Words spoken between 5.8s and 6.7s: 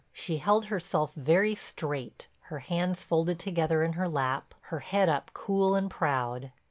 proud.